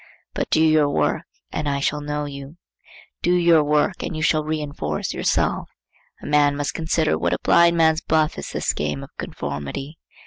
But 0.33 0.49
do 0.49 0.63
your 0.63 0.89
work, 0.89 1.25
and 1.51 1.69
I 1.69 1.79
shall 1.79 2.01
know 2.01 2.25
you. 2.25 2.57
Do 3.21 3.35
your 3.35 3.63
work, 3.63 4.01
and 4.01 4.15
you 4.17 4.23
shall 4.23 4.43
reinforce 4.43 5.13
yourself. 5.13 5.69
A 6.23 6.25
man 6.25 6.55
must 6.55 6.73
consider 6.73 7.19
what 7.19 7.33
a 7.35 7.39
blindman's 7.43 8.01
buff 8.01 8.39
is 8.39 8.49
this 8.49 8.73
game 8.73 9.03
of 9.03 9.11
conformity. 9.19 9.99